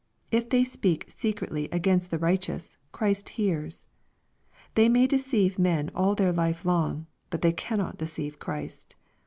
If 0.31 0.49
they 0.49 0.63
speak 0.63 1.05
secretly 1.09 1.69
against 1.71 2.09
the 2.09 2.17
righteous, 2.17 2.75
Christ 2.91 3.29
hears. 3.37 3.85
They 4.73 4.89
may 4.89 5.05
deceive 5.05 5.59
men 5.59 5.91
all 5.93 6.15
their 6.15 6.33
life 6.33 6.65
long, 6.65 7.05
but 7.29 7.43
they 7.43 7.53
cannot 7.53 7.99
deceive 7.99 8.39
Christ. 8.39 8.95